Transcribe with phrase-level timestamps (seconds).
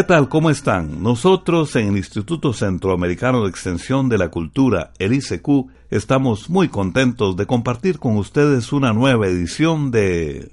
[0.00, 0.30] ¿Qué tal?
[0.30, 1.02] ¿Cómo están?
[1.02, 7.36] Nosotros en el Instituto Centroamericano de Extensión de la Cultura, el ICQ, estamos muy contentos
[7.36, 10.52] de compartir con ustedes una nueva edición de...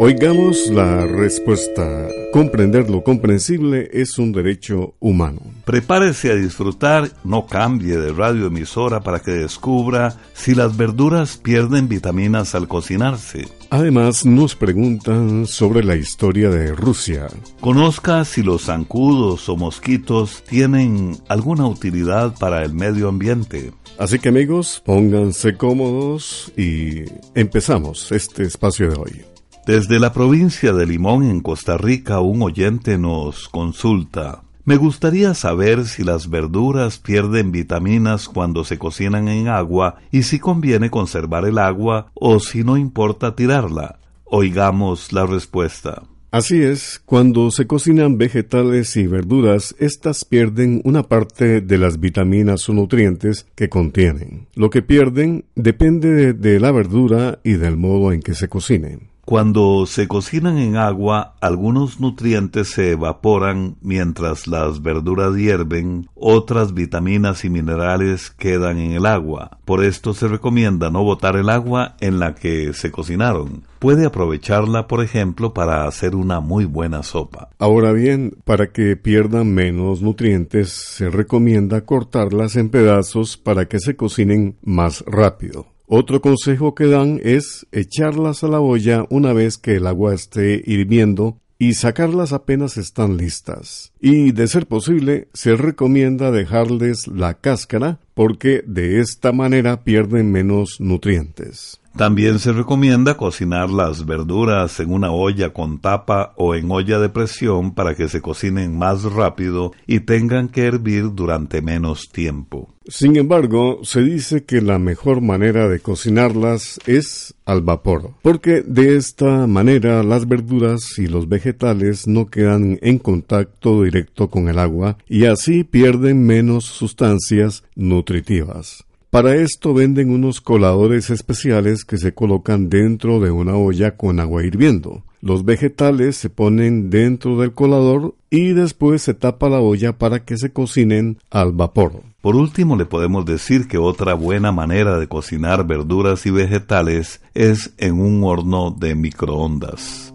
[0.00, 2.08] Oigamos la respuesta.
[2.32, 5.40] Comprender lo comprensible es un derecho humano.
[5.64, 12.56] Prepárese a disfrutar, no cambie de radioemisora para que descubra si las verduras pierden vitaminas
[12.56, 13.46] al cocinarse.
[13.70, 17.28] Además, nos preguntan sobre la historia de Rusia.
[17.60, 23.72] Conozca si los zancudos o mosquitos tienen alguna utilidad para el medio ambiente.
[23.96, 27.04] Así que amigos, pónganse cómodos y
[27.36, 29.33] empezamos este espacio de hoy.
[29.66, 34.42] Desde la provincia de Limón en Costa Rica un oyente nos consulta.
[34.66, 40.38] Me gustaría saber si las verduras pierden vitaminas cuando se cocinan en agua y si
[40.38, 43.98] conviene conservar el agua o si no importa tirarla.
[44.24, 46.02] Oigamos la respuesta.
[46.30, 52.68] Así es, cuando se cocinan vegetales y verduras, éstas pierden una parte de las vitaminas
[52.68, 54.46] o nutrientes que contienen.
[54.56, 59.13] Lo que pierden depende de, la verdura y del modo en que se cocinen.
[59.24, 67.44] Cuando se cocinan en agua, algunos nutrientes se evaporan mientras las verduras hierven, otras vitaminas
[67.46, 69.58] y minerales quedan en el agua.
[69.64, 73.62] Por esto se recomienda no botar el agua en la que se cocinaron.
[73.78, 77.48] Puede aprovecharla, por ejemplo, para hacer una muy buena sopa.
[77.58, 83.96] Ahora bien, para que pierdan menos nutrientes, se recomienda cortarlas en pedazos para que se
[83.96, 85.73] cocinen más rápido.
[85.86, 90.62] Otro consejo que dan es echarlas a la olla una vez que el agua esté
[90.64, 93.92] hirviendo y sacarlas apenas están listas.
[94.00, 100.76] Y de ser posible, se recomienda dejarles la cáscara porque de esta manera pierden menos
[100.80, 101.80] nutrientes.
[101.96, 107.08] También se recomienda cocinar las verduras en una olla con tapa o en olla de
[107.08, 112.74] presión para que se cocinen más rápido y tengan que hervir durante menos tiempo.
[112.88, 118.96] Sin embargo, se dice que la mejor manera de cocinarlas es al vapor, porque de
[118.96, 124.98] esta manera las verduras y los vegetales no quedan en contacto directo con el agua
[125.08, 128.84] y así pierden menos sustancias nutritivas.
[129.14, 134.44] Para esto venden unos coladores especiales que se colocan dentro de una olla con agua
[134.44, 135.04] hirviendo.
[135.20, 140.36] Los vegetales se ponen dentro del colador y después se tapa la olla para que
[140.36, 142.02] se cocinen al vapor.
[142.22, 147.72] Por último, le podemos decir que otra buena manera de cocinar verduras y vegetales es
[147.78, 150.13] en un horno de microondas.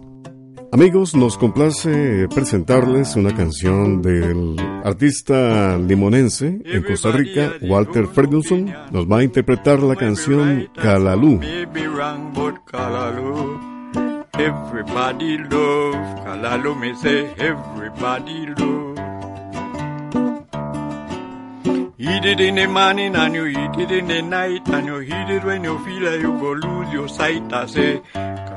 [0.72, 8.72] Amigos, nos complace presentarles una canción del artista limonense en Costa Rica, Walter Ferguson.
[8.92, 11.40] Nos va a interpretar la canción Calalú.
[14.38, 18.80] Everybody love Calalú, me say everybody love.
[21.98, 25.30] Eat it in the morning and you eat it in the night and you eat
[25.30, 27.52] it when you feel like you go lose your sight.
[27.52, 28.00] I say,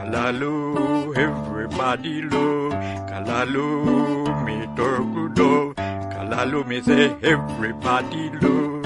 [0.03, 2.73] Kalalu, everybody love,
[3.09, 8.84] Kalalu, me torkudo, Kalalu, me say, everybody love.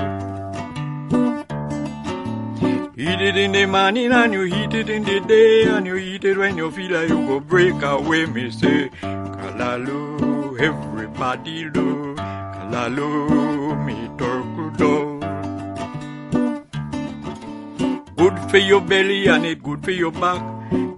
[2.95, 6.23] Eat it in the morning and you eat it in the day and you eat
[6.23, 8.27] it when you feel like you go break away.
[8.27, 12.17] Me say, Kalalu, everybody love,
[12.57, 15.17] Kalalu, me torkudo.
[18.15, 20.56] Good for your belly and it good for your back.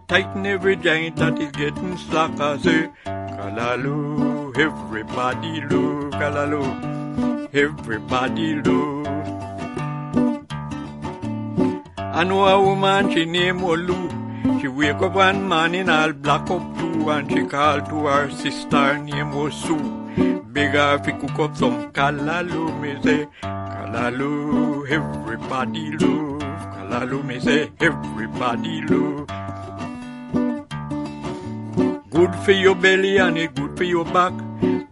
[0.10, 2.40] Tighten every joint that is getting slack.
[2.40, 9.08] I say, Kalalu, everybody look, Kalalu, everybody look.
[12.00, 14.60] I know a woman, she name Olu.
[14.60, 18.98] She wake up one morning all black up too and she called to her sister
[18.98, 20.42] name was Sue.
[20.52, 23.28] Beg her fi cook up some kalalu, me say.
[23.44, 26.42] Kalalu, everybody love.
[26.74, 29.28] Kalalu, me say, everybody love.
[32.10, 34.34] Good for your belly and it good for your back.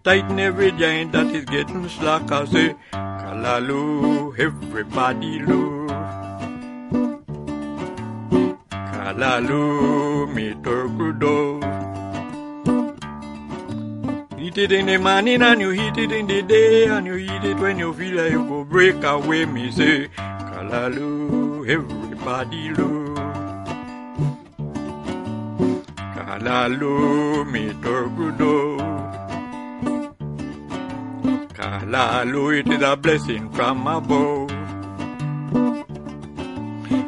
[0.03, 2.31] Tighten every joint that is getting slack.
[2.31, 5.89] I say, Kalalu, everybody love.
[8.69, 11.63] Kalalu, me turkle dove.
[14.39, 17.43] Eat it in the morning and you eat it in the day and you eat
[17.43, 19.45] it when you feel like you go break away.
[19.45, 23.06] Me say, Kalalu, everybody love.
[26.37, 28.79] Kalalu, me turkle dove.
[31.57, 34.51] Kalalu, it is a blessing from above.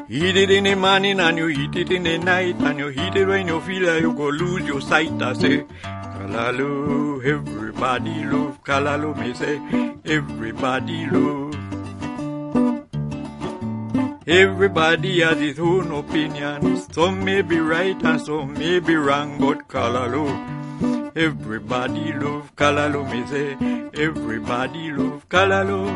[0.10, 3.16] Eat it in the morning and you eat it in the night and you eat
[3.16, 5.22] it when you feel like you go lose your sight.
[5.22, 8.64] I say, Kalalu, everybody love.
[8.64, 9.62] Kalalu, me say,
[10.12, 11.49] everybody love.
[14.30, 16.78] Everybody has his own opinion.
[16.92, 20.30] Some may be right and some may be wrong, but Kalalu,
[21.16, 22.56] everybody love.
[22.56, 23.58] Kalalu, me say,
[24.00, 25.28] everybody love.
[25.30, 25.90] Kalalu,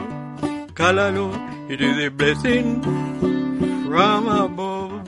[0.74, 1.32] Kalalu,
[1.70, 2.82] it is a blessing
[3.86, 5.04] from above.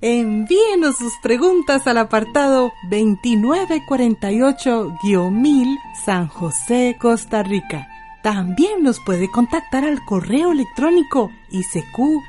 [0.00, 7.91] Envíenos sus preguntas al apartado 2948-1000 San José, Costa Rica.
[8.22, 12.22] También nos puede contactar al correo electrónico isq.org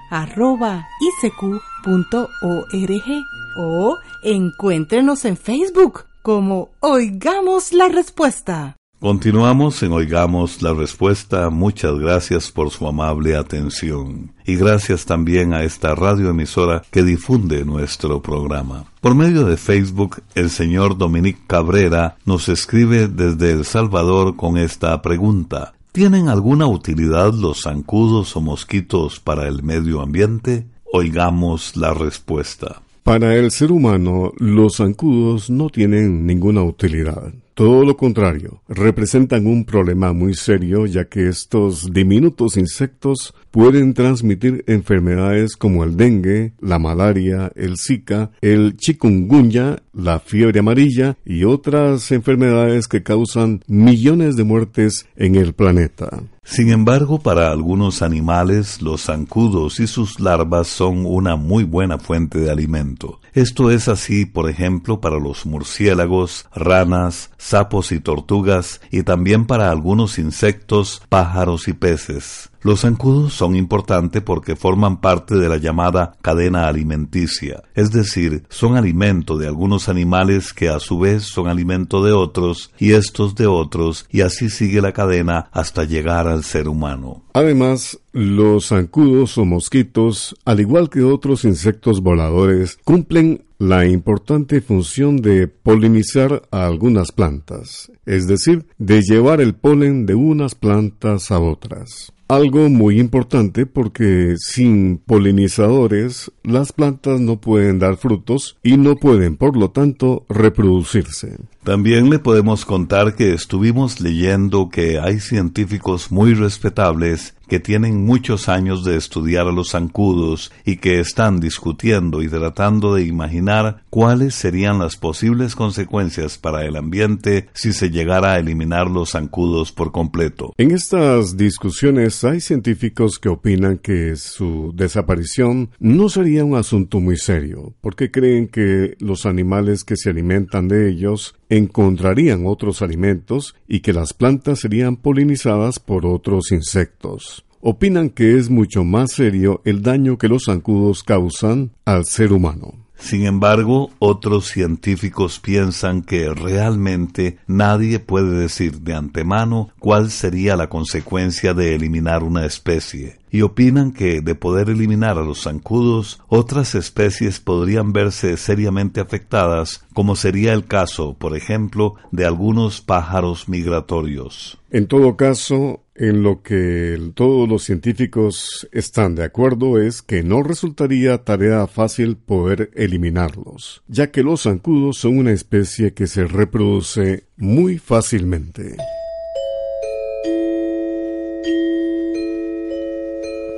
[3.55, 8.75] o encuéntrenos en Facebook como Oigamos la Respuesta.
[8.99, 11.49] Continuamos en Oigamos la Respuesta.
[11.49, 14.31] Muchas gracias por su amable atención.
[14.45, 18.85] Y gracias también a esta radioemisora que difunde nuestro programa.
[19.01, 25.01] Por medio de Facebook, el señor Dominic Cabrera nos escribe desde El Salvador con esta
[25.01, 25.73] pregunta.
[25.93, 30.65] ¿Tienen alguna utilidad los zancudos o mosquitos para el medio ambiente?
[30.91, 32.81] Oigamos la respuesta.
[33.03, 37.31] Para el ser humano, los zancudos no tienen ninguna utilidad.
[37.53, 44.63] Todo lo contrario, representan un problema muy serio ya que estos diminutos insectos pueden transmitir
[44.65, 52.11] enfermedades como el dengue, la malaria, el zika, el chikungunya, la fiebre amarilla y otras
[52.11, 56.23] enfermedades que causan millones de muertes en el planeta.
[56.43, 62.39] Sin embargo, para algunos animales, los zancudos y sus larvas son una muy buena fuente
[62.39, 63.21] de alimento.
[63.33, 69.71] Esto es así, por ejemplo, para los murciélagos, ranas, sapos y tortugas, y también para
[69.71, 72.51] algunos insectos, pájaros y peces.
[72.63, 78.77] Los zancudos son importantes porque forman parte de la llamada cadena alimenticia, es decir, son
[78.77, 83.47] alimento de algunos animales que a su vez son alimento de otros y estos de
[83.47, 87.23] otros y así sigue la cadena hasta llegar al ser humano.
[87.33, 95.17] Además, los zancudos o mosquitos, al igual que otros insectos voladores, cumplen la importante función
[95.17, 101.39] de polinizar a algunas plantas, es decir, de llevar el polen de unas plantas a
[101.39, 102.13] otras.
[102.33, 109.37] Algo muy importante porque sin polinizadores las plantas no pueden dar frutos y no pueden
[109.37, 111.37] por lo tanto reproducirse.
[111.63, 118.49] También le podemos contar que estuvimos leyendo que hay científicos muy respetables que tienen muchos
[118.49, 124.35] años de estudiar a los zancudos y que están discutiendo y tratando de imaginar cuáles
[124.35, 129.91] serían las posibles consecuencias para el ambiente si se llegara a eliminar los zancudos por
[129.91, 130.53] completo.
[130.57, 137.17] En estas discusiones hay científicos que opinan que su desaparición no sería un asunto muy
[137.17, 143.79] serio, porque creen que los animales que se alimentan de ellos encontrarían otros alimentos y
[143.81, 147.45] que las plantas serían polinizadas por otros insectos.
[147.61, 152.82] Opinan que es mucho más serio el daño que los zancudos causan al ser humano.
[153.03, 160.69] Sin embargo, otros científicos piensan que realmente nadie puede decir de antemano cuál sería la
[160.69, 166.75] consecuencia de eliminar una especie, y opinan que de poder eliminar a los zancudos, otras
[166.75, 174.57] especies podrían verse seriamente afectadas, como sería el caso, por ejemplo, de algunos pájaros migratorios.
[174.71, 180.43] En todo caso, en lo que todos los científicos están de acuerdo es que no
[180.43, 187.25] resultaría tarea fácil poder eliminarlos, ya que los zancudos son una especie que se reproduce
[187.37, 188.77] muy fácilmente.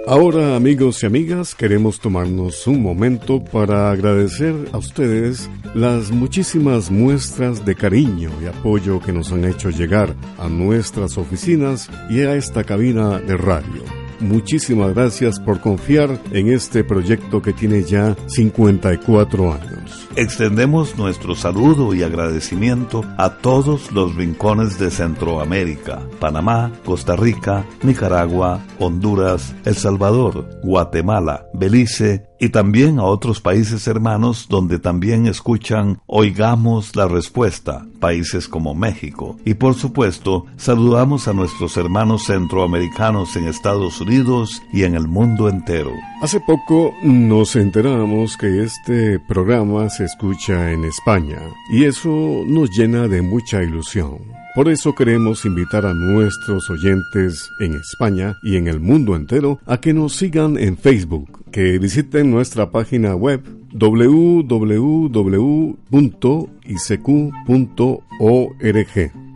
[0.08, 7.66] Ahora amigos y amigas queremos tomarnos un momento para agradecer a ustedes las muchísimas muestras
[7.66, 12.64] de cariño y apoyo que nos han hecho llegar a nuestras oficinas y a esta
[12.64, 13.84] cabina de radio.
[14.20, 20.05] Muchísimas gracias por confiar en este proyecto que tiene ya 54 años.
[20.18, 28.62] Extendemos nuestro saludo y agradecimiento a todos los rincones de Centroamérica, Panamá, Costa Rica, Nicaragua,
[28.80, 36.96] Honduras, El Salvador, Guatemala, Belice y también a otros países hermanos donde también escuchan Oigamos
[36.96, 39.38] la Respuesta, países como México.
[39.46, 45.50] Y por supuesto, saludamos a nuestros hermanos centroamericanos en Estados Unidos y en el mundo
[45.50, 45.92] entero.
[46.22, 51.40] Hace poco nos enteramos que este programa se escucha en España
[51.72, 54.20] y eso nos llena de mucha ilusión.
[54.56, 59.82] Por eso queremos invitar a nuestros oyentes en España y en el mundo entero a
[59.82, 63.44] que nos sigan en Facebook, que visiten nuestra página web
[63.74, 64.56] www.isq.org.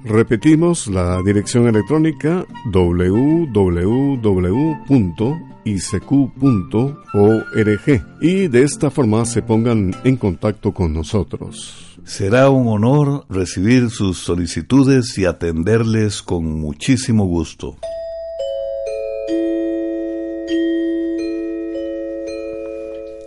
[0.10, 3.52] Repetimos la dirección electrónica www.isq.org
[8.20, 12.00] y de esta forma se pongan en contacto con nosotros.
[12.06, 17.78] Será un honor recibir sus solicitudes y atenderles con muchísimo gusto.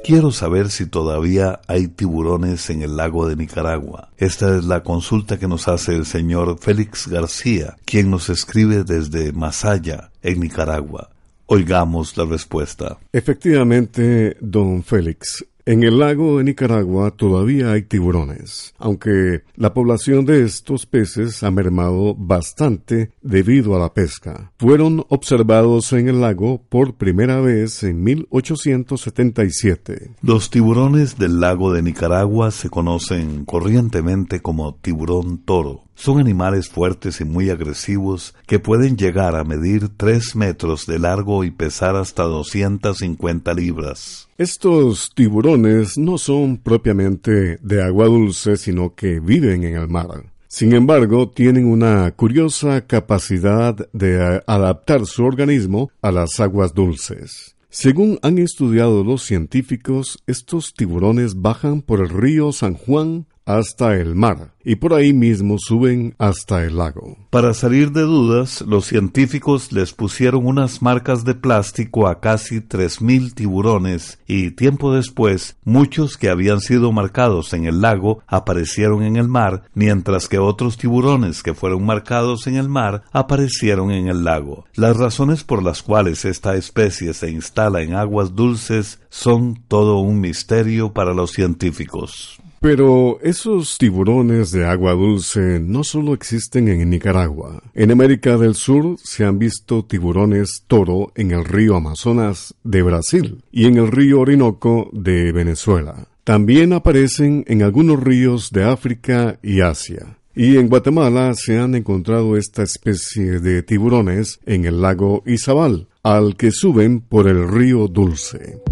[0.04, 4.10] Quiero saber si todavía hay tiburones en el lago de Nicaragua.
[4.16, 9.32] Esta es la consulta que nos hace el señor Félix García, quien nos escribe desde
[9.32, 11.10] Masaya, en Nicaragua.
[11.46, 12.98] Oigamos la respuesta.
[13.12, 20.42] Efectivamente, don Félix, en el lago de Nicaragua todavía hay tiburones, aunque la población de
[20.42, 24.52] estos peces ha mermado bastante debido a la pesca.
[24.58, 30.10] Fueron observados en el lago por primera vez en 1877.
[30.22, 35.84] Los tiburones del lago de Nicaragua se conocen corrientemente como tiburón toro.
[36.02, 41.44] Son animales fuertes y muy agresivos que pueden llegar a medir 3 metros de largo
[41.44, 44.28] y pesar hasta 250 libras.
[44.36, 50.24] Estos tiburones no son propiamente de agua dulce, sino que viven en el mar.
[50.48, 57.54] Sin embargo, tienen una curiosa capacidad de adaptar su organismo a las aguas dulces.
[57.70, 64.14] Según han estudiado los científicos, estos tiburones bajan por el río San Juan hasta el
[64.14, 67.16] mar y por ahí mismo suben hasta el lago.
[67.30, 73.34] Para salir de dudas, los científicos les pusieron unas marcas de plástico a casi 3.000
[73.34, 79.28] tiburones y tiempo después muchos que habían sido marcados en el lago aparecieron en el
[79.28, 84.64] mar, mientras que otros tiburones que fueron marcados en el mar aparecieron en el lago.
[84.74, 90.20] Las razones por las cuales esta especie se instala en aguas dulces son todo un
[90.20, 92.41] misterio para los científicos.
[92.62, 97.60] Pero esos tiburones de agua dulce no solo existen en Nicaragua.
[97.74, 103.42] En América del Sur se han visto tiburones toro en el río Amazonas de Brasil
[103.50, 106.06] y en el río Orinoco de Venezuela.
[106.22, 110.18] También aparecen en algunos ríos de África y Asia.
[110.32, 116.36] Y en Guatemala se han encontrado esta especie de tiburones en el lago Izabal, al
[116.36, 118.62] que suben por el río Dulce.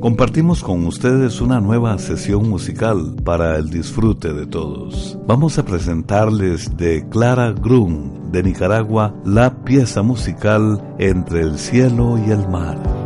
[0.00, 5.18] Compartimos con ustedes una nueva sesión musical para el disfrute de todos.
[5.26, 12.30] Vamos a presentarles de Clara Grun de Nicaragua la pieza musical Entre el cielo y
[12.30, 12.97] el mar.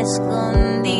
[0.00, 0.99] escondida.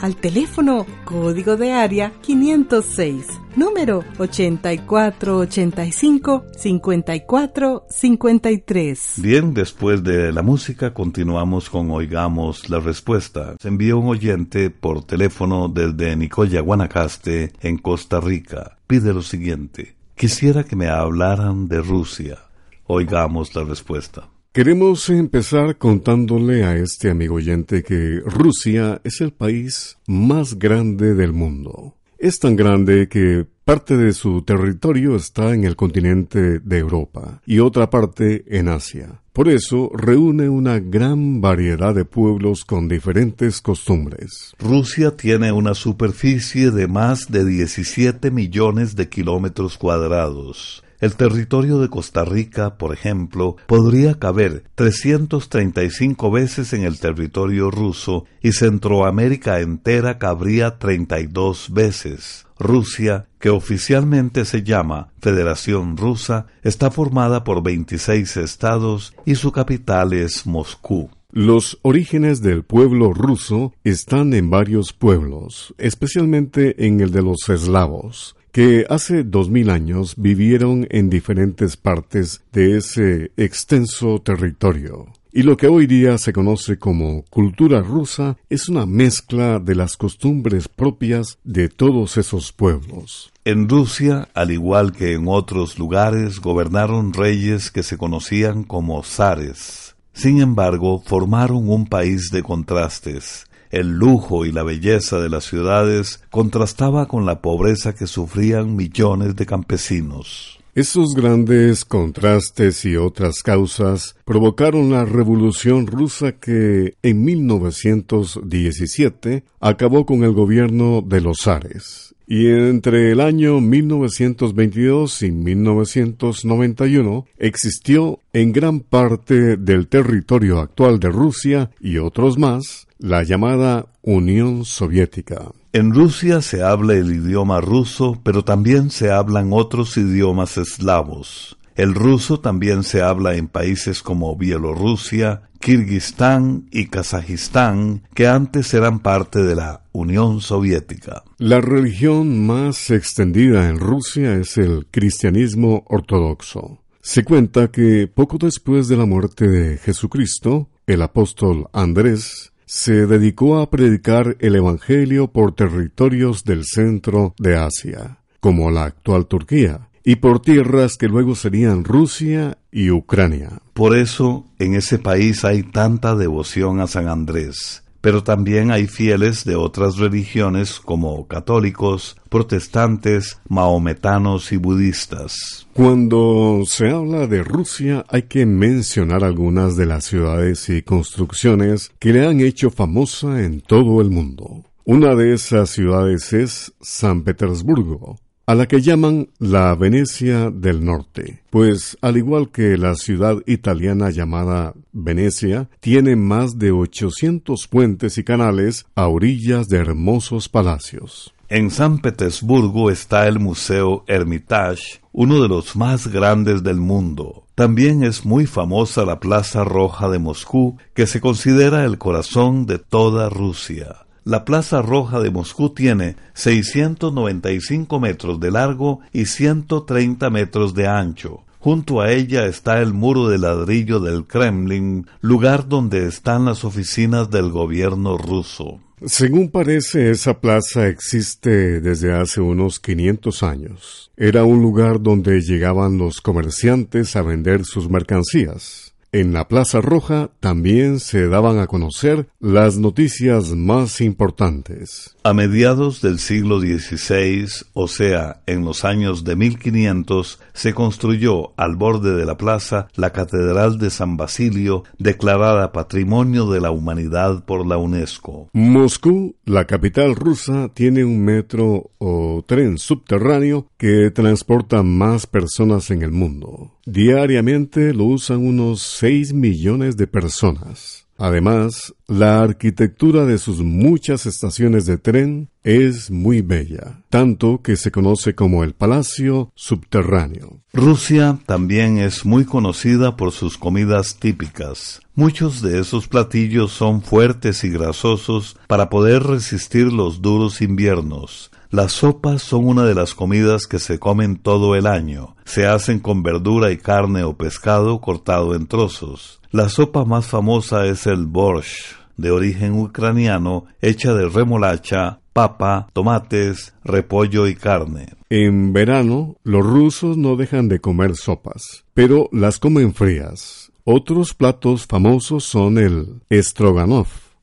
[0.00, 3.26] al teléfono código de área 506,
[3.56, 9.14] número 8485 5453.
[9.18, 13.54] Bien, después de la música continuamos con Oigamos la Respuesta.
[13.60, 18.78] Se envió un oyente por teléfono desde Nicoya, Guanacaste, en Costa Rica.
[18.86, 19.96] Pide lo siguiente.
[20.14, 22.38] Quisiera que me hablaran de Rusia.
[22.86, 24.28] Oigamos la respuesta.
[24.56, 31.34] Queremos empezar contándole a este amigo oyente que Rusia es el país más grande del
[31.34, 31.94] mundo.
[32.16, 37.58] Es tan grande que parte de su territorio está en el continente de Europa y
[37.58, 39.20] otra parte en Asia.
[39.34, 44.54] Por eso reúne una gran variedad de pueblos con diferentes costumbres.
[44.58, 50.82] Rusia tiene una superficie de más de 17 millones de kilómetros cuadrados.
[50.98, 58.24] El territorio de Costa Rica, por ejemplo, podría caber 335 veces en el territorio ruso
[58.40, 62.46] y Centroamérica entera cabría 32 veces.
[62.58, 70.14] Rusia, que oficialmente se llama Federación Rusa, está formada por 26 estados y su capital
[70.14, 71.10] es Moscú.
[71.30, 78.35] Los orígenes del pueblo ruso están en varios pueblos, especialmente en el de los eslavos
[78.56, 85.08] que hace dos mil años vivieron en diferentes partes de ese extenso territorio.
[85.30, 89.98] Y lo que hoy día se conoce como cultura rusa es una mezcla de las
[89.98, 93.30] costumbres propias de todos esos pueblos.
[93.44, 99.96] En Rusia, al igual que en otros lugares, gobernaron reyes que se conocían como zares.
[100.14, 103.44] Sin embargo, formaron un país de contrastes.
[103.76, 109.36] El lujo y la belleza de las ciudades contrastaba con la pobreza que sufrían millones
[109.36, 110.60] de campesinos.
[110.74, 120.24] Esos grandes contrastes y otras causas provocaron la Revolución rusa que en 1917 acabó con
[120.24, 122.14] el gobierno de los zares.
[122.26, 131.10] Y entre el año 1922 y 1991 existió en gran parte del territorio actual de
[131.10, 135.50] Rusia y otros más la llamada Unión Soviética.
[135.72, 141.58] En Rusia se habla el idioma ruso, pero también se hablan otros idiomas eslavos.
[141.74, 149.00] El ruso también se habla en países como Bielorrusia, Kirguistán y Kazajistán, que antes eran
[149.00, 151.22] parte de la Unión Soviética.
[151.36, 156.78] La religión más extendida en Rusia es el cristianismo ortodoxo.
[157.02, 163.58] Se cuenta que poco después de la muerte de Jesucristo, el apóstol Andrés se dedicó
[163.58, 170.16] a predicar el Evangelio por territorios del centro de Asia, como la actual Turquía, y
[170.16, 173.60] por tierras que luego serían Rusia y Ucrania.
[173.72, 177.82] Por eso en ese país hay tanta devoción a San Andrés.
[178.06, 185.66] Pero también hay fieles de otras religiones como católicos, protestantes, mahometanos y budistas.
[185.72, 192.12] Cuando se habla de Rusia hay que mencionar algunas de las ciudades y construcciones que
[192.12, 194.62] le han hecho famosa en todo el mundo.
[194.84, 201.42] Una de esas ciudades es San Petersburgo, a la que llaman la Venecia del Norte,
[201.50, 208.24] pues al igual que la ciudad italiana llamada Venecia, tiene más de 800 puentes y
[208.24, 211.34] canales a orillas de hermosos palacios.
[211.48, 217.44] En San Petersburgo está el Museo Hermitage, uno de los más grandes del mundo.
[217.56, 222.78] También es muy famosa la Plaza Roja de Moscú, que se considera el corazón de
[222.78, 224.05] toda Rusia.
[224.26, 231.44] La Plaza Roja de Moscú tiene 695 metros de largo y 130 metros de ancho.
[231.60, 237.30] Junto a ella está el muro de ladrillo del Kremlin, lugar donde están las oficinas
[237.30, 238.80] del gobierno ruso.
[239.04, 244.10] Según parece, esa plaza existe desde hace unos 500 años.
[244.16, 248.95] Era un lugar donde llegaban los comerciantes a vender sus mercancías.
[249.16, 255.16] En la Plaza Roja también se daban a conocer las noticias más importantes.
[255.24, 261.76] A mediados del siglo XVI, o sea, en los años de 1500, se construyó al
[261.76, 267.66] borde de la plaza la Catedral de San Basilio, declarada Patrimonio de la Humanidad por
[267.66, 268.50] la UNESCO.
[268.52, 276.02] Moscú, la capital rusa, tiene un metro o tren subterráneo que transporta más personas en
[276.02, 276.72] el mundo.
[276.84, 281.06] Diariamente lo usan unos 6 millones de personas.
[281.16, 287.92] Además, la arquitectura de sus muchas estaciones de tren es muy bella, tanto que se
[287.92, 290.60] conoce como el Palacio Subterráneo.
[290.72, 295.00] Rusia también es muy conocida por sus comidas típicas.
[295.14, 301.52] Muchos de esos platillos son fuertes y grasosos para poder resistir los duros inviernos.
[301.70, 305.36] Las sopas son una de las comidas que se comen todo el año.
[305.44, 309.40] Se hacen con verdura y carne o pescado cortado en trozos.
[309.50, 316.74] La sopa más famosa es el borscht, de origen ucraniano, hecha de remolacha, papa, tomates,
[316.84, 318.14] repollo y carne.
[318.30, 323.70] En verano, los rusos no dejan de comer sopas, pero las comen frías.
[323.84, 326.22] Otros platos famosos son el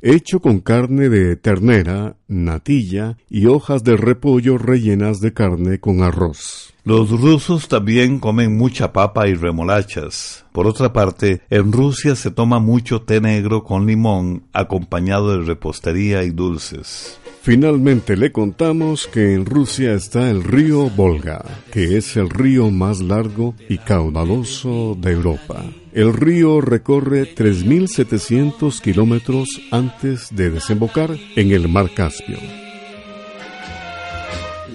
[0.03, 6.73] hecho con carne de ternera, natilla y hojas de repollo rellenas de carne con arroz.
[6.83, 10.45] Los rusos también comen mucha papa y remolachas.
[10.51, 16.23] Por otra parte, en Rusia se toma mucho té negro con limón acompañado de repostería
[16.23, 17.17] y dulces.
[17.43, 23.01] Finalmente le contamos que en Rusia está el río Volga, que es el río más
[23.01, 25.61] largo y caudaloso de Europa.
[25.91, 32.37] El río recorre 3.700 kilómetros antes de desembocar en el mar Caspio.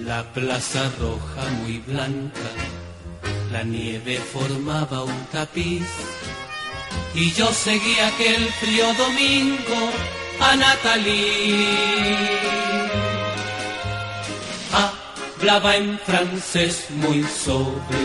[0.05, 2.51] La plaza roja muy blanca,
[3.51, 5.87] la nieve formaba un tapiz
[7.15, 9.91] y yo seguía aquel frío domingo
[10.41, 12.27] a Natalie.
[14.71, 17.99] Hablaba en francés muy sobre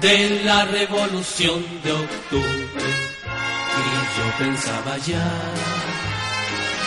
[0.00, 2.90] de la revolución de octubre
[3.78, 5.28] y yo pensaba ya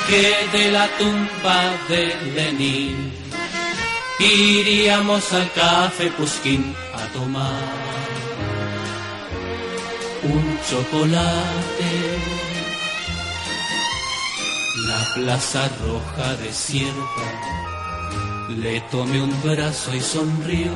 [0.07, 3.13] que de la tumba de Lenin
[4.19, 7.89] iríamos al café Puskin a tomar
[10.23, 12.08] un chocolate
[15.15, 17.27] plaza roja desierta.
[18.49, 20.71] Le tomé un brazo y sonrió.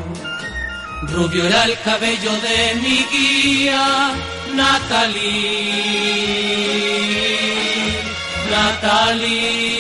[1.03, 4.13] Rubio era el cabello de mi guía,
[4.55, 5.93] Natalie.
[8.51, 9.73] Natalie.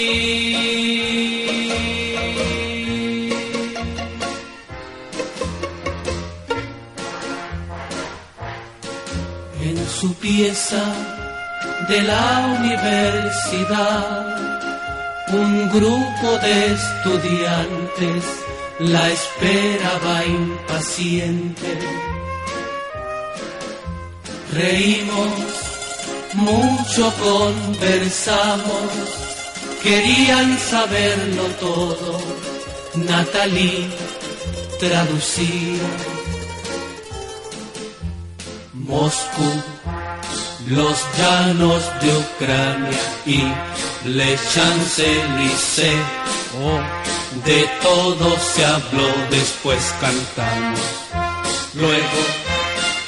[9.61, 10.83] En su pieza
[11.87, 14.22] de la universidad.
[15.33, 18.23] Un grupo de estudiantes
[18.79, 21.79] la esperaba impaciente.
[24.53, 25.33] Reímos,
[26.33, 28.91] mucho conversamos,
[29.81, 32.19] querían saberlo todo.
[32.93, 33.89] Natalie
[34.79, 35.89] traducía.
[38.73, 39.51] Moscú
[40.67, 43.41] los llanos de Ucrania y
[44.05, 46.03] Le Champs-Élysées.
[46.61, 46.79] Oh,
[47.45, 50.79] de todo se habló, después cantamos.
[51.73, 52.19] Luego,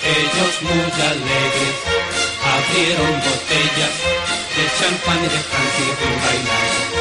[0.04, 1.78] ellos muy alegres
[2.56, 3.96] abrieron botellas
[4.56, 6.95] de champán y de y de bailar.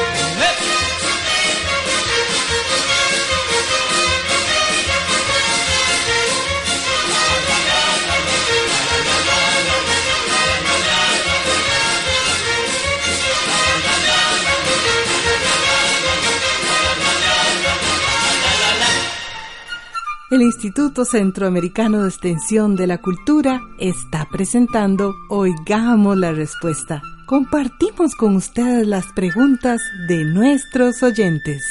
[20.35, 27.01] El Instituto Centroamericano de Extensión de la Cultura está presentando Oigamos la Respuesta.
[27.25, 31.63] Compartimos con ustedes las preguntas de nuestros oyentes.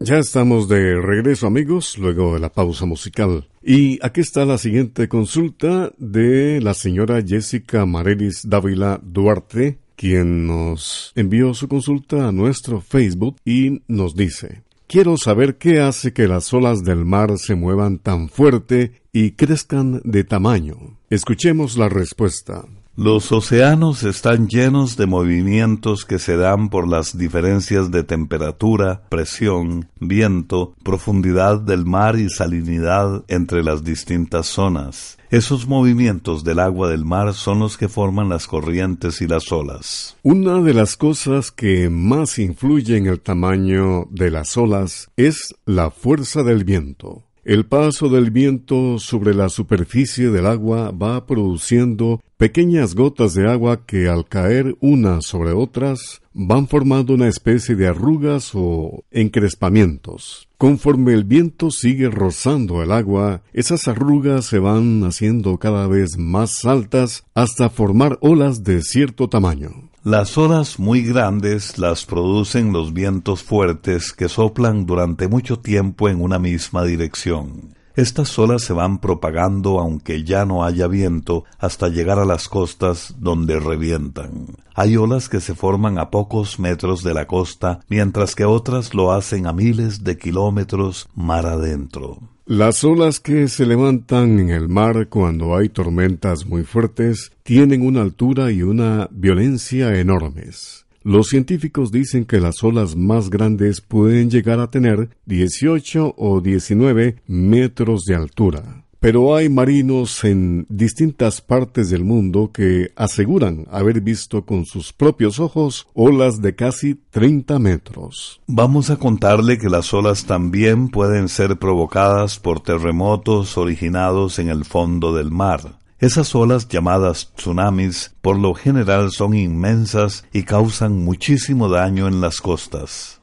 [0.00, 3.46] Ya estamos de regreso amigos, luego de la pausa musical.
[3.62, 11.12] Y aquí está la siguiente consulta de la señora Jessica Marelis Dávila Duarte, quien nos
[11.14, 16.54] envió su consulta a nuestro Facebook y nos dice, Quiero saber qué hace que las
[16.54, 20.96] olas del mar se muevan tan fuerte y crezcan de tamaño.
[21.10, 22.64] Escuchemos la respuesta.
[23.00, 29.88] Los océanos están llenos de movimientos que se dan por las diferencias de temperatura, presión,
[30.00, 35.16] viento, profundidad del mar y salinidad entre las distintas zonas.
[35.30, 40.16] Esos movimientos del agua del mar son los que forman las corrientes y las olas.
[40.24, 45.92] Una de las cosas que más influye en el tamaño de las olas es la
[45.92, 47.27] fuerza del viento.
[47.48, 53.86] El paso del viento sobre la superficie del agua va produciendo pequeñas gotas de agua
[53.86, 60.46] que al caer unas sobre otras van formando una especie de arrugas o encrespamientos.
[60.58, 66.66] Conforme el viento sigue rozando el agua, esas arrugas se van haciendo cada vez más
[66.66, 69.87] altas hasta formar olas de cierto tamaño.
[70.08, 76.22] Las olas muy grandes las producen los vientos fuertes que soplan durante mucho tiempo en
[76.22, 77.74] una misma dirección.
[77.94, 83.16] Estas olas se van propagando aunque ya no haya viento hasta llegar a las costas
[83.18, 84.46] donde revientan.
[84.74, 89.12] Hay olas que se forman a pocos metros de la costa, mientras que otras lo
[89.12, 92.18] hacen a miles de kilómetros mar adentro.
[92.48, 98.00] Las olas que se levantan en el mar cuando hay tormentas muy fuertes tienen una
[98.00, 100.86] altura y una violencia enormes.
[101.02, 107.16] Los científicos dicen que las olas más grandes pueden llegar a tener 18 o 19
[107.26, 108.82] metros de altura.
[109.00, 115.38] Pero hay marinos en distintas partes del mundo que aseguran haber visto con sus propios
[115.38, 118.40] ojos olas de casi 30 metros.
[118.48, 124.64] Vamos a contarle que las olas también pueden ser provocadas por terremotos originados en el
[124.64, 125.78] fondo del mar.
[126.00, 132.40] Esas olas llamadas tsunamis por lo general son inmensas y causan muchísimo daño en las
[132.40, 133.20] costas.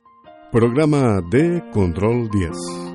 [0.51, 2.94] Programa de Control 10